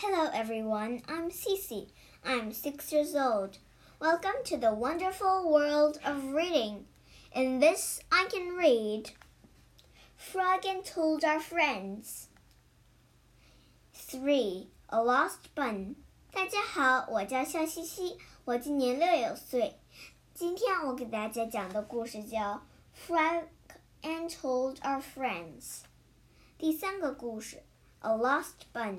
[0.00, 1.02] Hello, everyone.
[1.08, 1.88] I'm Cece.
[2.24, 3.58] I'm six years old.
[3.98, 6.84] Welcome to the wonderful world of reading.
[7.34, 9.10] In this, I can read
[10.16, 12.28] Frog and Toad Are Friends.
[13.92, 14.68] 3.
[14.90, 15.96] A Lost Bun.
[16.30, 19.80] 大家好，我叫笑嘻嘻，我今年六岁。
[20.32, 22.62] 今天我给大家讲的故事叫
[23.08, 23.46] 《Frog
[24.02, 25.62] and Toad Are Friends》。
[26.56, 27.56] 第三个故事，
[28.08, 28.94] 《A Lost Bun》。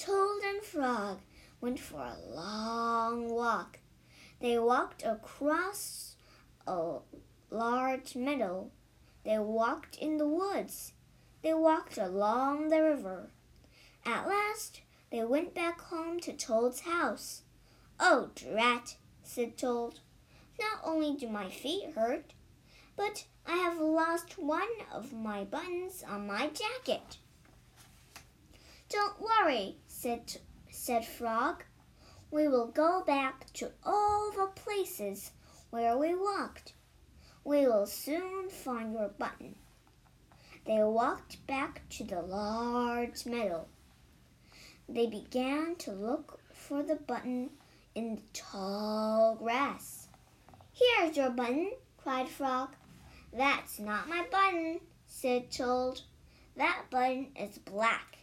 [0.00, 1.18] Toad and Frog
[1.60, 3.80] went for a long walk.
[4.40, 6.16] They walked across
[6.66, 7.00] a
[7.50, 8.70] large meadow.
[9.24, 10.94] They walked in the woods.
[11.42, 13.28] They walked along the river.
[14.06, 14.80] At last,
[15.12, 17.42] they went back home to Toad's house.
[17.98, 20.00] Oh, drat, said Toad.
[20.58, 22.32] Not only do my feet hurt,
[22.96, 27.18] but I have lost one of my buttons on my jacket.
[28.90, 30.38] Don't worry, said,
[30.70, 31.62] said Frog.
[32.30, 35.32] We will go back to all the places
[35.68, 36.72] where we walked.
[37.44, 39.56] We will soon find your button.
[40.64, 43.66] They walked back to the large meadow.
[44.88, 47.50] They began to look for the button
[47.94, 50.08] in the tall grass.
[50.72, 52.70] Here's your button, cried Frog.
[53.34, 56.00] That's not my button, said Toad.
[56.56, 58.19] That button is black.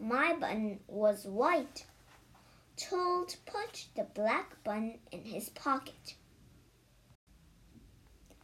[0.00, 1.84] My button was white.
[2.76, 6.14] Toad put the black button in his pocket.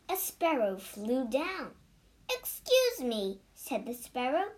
[0.08, 1.70] A sparrow flew down.
[2.28, 4.50] Excuse me, said the sparrow.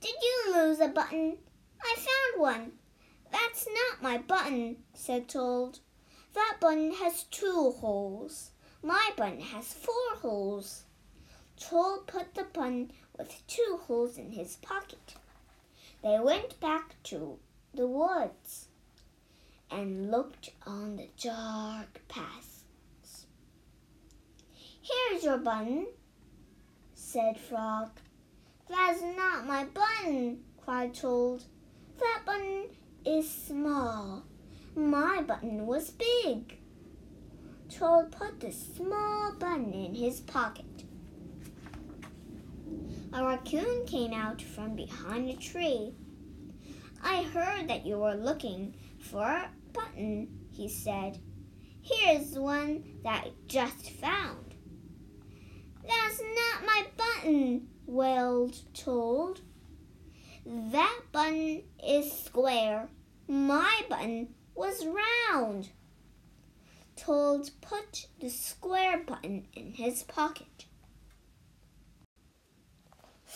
[0.00, 1.38] Did you lose a button?
[1.82, 2.72] I found one.
[3.32, 5.80] That's not my button, said Toad.
[6.34, 8.50] That button has two holes.
[8.82, 10.84] My button has four holes.
[11.58, 15.14] Toad put the button with two holes in his pocket.
[16.06, 17.36] They went back to
[17.74, 18.68] the woods
[19.72, 22.62] and looked on the dark paths.
[24.80, 25.88] Here's your button,
[26.94, 27.88] said Frog.
[28.68, 31.42] That's not my button, cried Toad.
[31.98, 32.66] That button
[33.04, 34.22] is small.
[34.76, 36.56] My button was big.
[37.68, 40.75] Toad put the small button in his pocket.
[43.16, 45.94] A raccoon came out from behind a tree.
[47.02, 51.18] I heard that you were looking for a button, he said.
[51.80, 54.54] Here's one that I just found.
[55.82, 59.40] That's not my button, wailed Toad.
[60.44, 62.90] That button is square.
[63.28, 65.70] My button was round.
[66.96, 70.66] Toad put the square button in his pocket.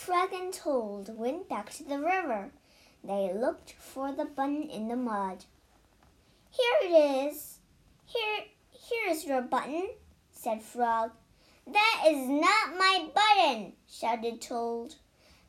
[0.01, 2.51] Frog and Toad went back to the river.
[3.05, 5.45] They looked for the button in the mud.
[6.51, 7.59] Here it is.
[8.07, 9.91] Here, here is your button,
[10.33, 11.11] said Frog.
[11.67, 14.95] That is not my button, shouted Toad.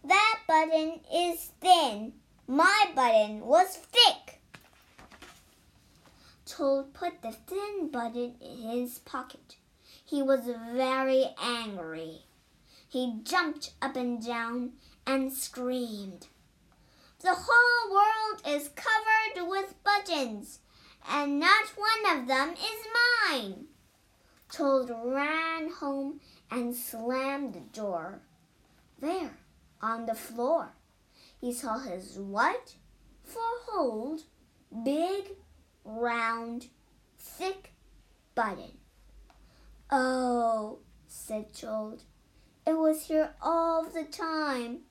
[0.04, 2.12] That button is thin.
[2.46, 4.42] My button was thick.
[6.46, 9.56] Toad put the thin button in his pocket.
[10.06, 10.42] He was
[10.74, 12.26] very angry.
[12.92, 14.74] He jumped up and down
[15.08, 16.28] and screamed.
[17.22, 20.60] The whole world is covered with buttons,
[21.10, 22.88] and not one of them is
[23.30, 23.68] mine.
[24.52, 26.20] Toad ran home
[26.52, 28.24] and slammed the door.
[29.00, 29.38] There,
[29.82, 30.74] on the floor,
[31.40, 32.76] he saw his what?
[33.24, 34.24] For hold,
[34.84, 35.30] big,
[35.86, 36.68] round,
[37.18, 37.72] thick
[38.36, 38.80] button.
[39.90, 42.04] Oh, said Toad,
[42.66, 44.82] it was here all the time.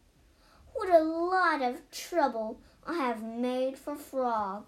[0.75, 4.65] What a lot of trouble I have made for Frog.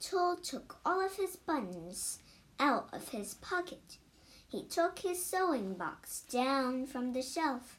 [0.00, 2.18] Toad took all of his buttons
[2.58, 3.98] out of his pocket.
[4.48, 7.78] He took his sewing box down from the shelf.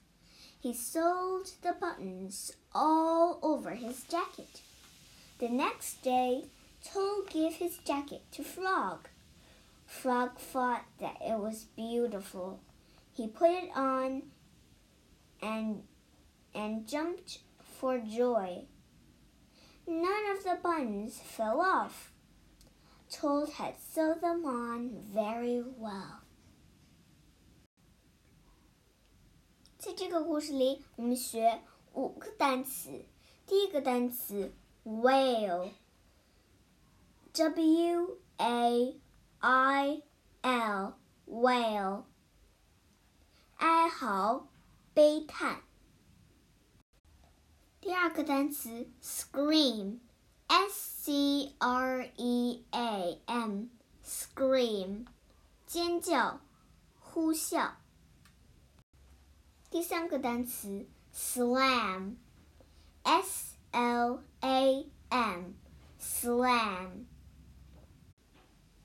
[0.59, 4.61] He sewed the buttons all over his jacket.
[5.39, 6.45] The next day,
[6.83, 9.09] Toad gave his jacket to Frog.
[10.01, 12.59] Frog thought that it was beautiful.
[13.13, 14.23] He put it on
[15.41, 15.83] and
[16.53, 18.65] and jumped for joy.
[19.87, 22.11] None of the buttons fell off.
[23.09, 26.23] Toad had sewed them on very well.
[29.77, 31.61] 在这个故事里，我们学
[31.93, 33.05] 五个单词。
[33.45, 34.53] 第一个单词
[34.83, 35.69] wail，w
[38.37, 39.02] a
[39.45, 40.01] I
[40.41, 40.93] L
[41.25, 42.05] whale，
[43.57, 44.47] 哀嚎、
[44.93, 45.63] 悲叹。
[47.81, 49.99] 第二个单词 scream，s
[51.03, 55.07] c r e a m，scream，
[55.67, 56.39] 尖叫、
[57.01, 57.71] 呼啸。
[59.69, 62.15] 第三个单词 slam，s
[63.71, 67.03] l a m，slam，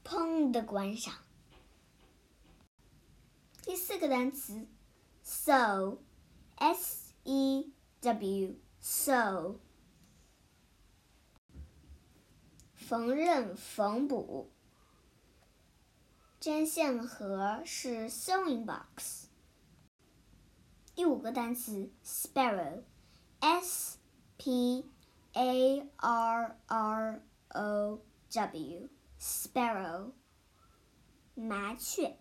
[0.09, 1.13] 砰的关上。
[3.63, 4.67] 第四个单词
[5.23, 7.71] sew，s e
[8.01, 8.57] w。
[8.81, 9.59] sew，
[12.75, 14.51] 缝纫、缝补。
[16.41, 19.27] 针线盒是 sewing box。
[20.95, 22.89] 第五个单词，sparrow，s
[24.39, 24.87] p
[25.35, 28.01] a r r o
[28.31, 28.89] w
[29.19, 30.13] w，sparrow，
[31.35, 32.17] 麻雀。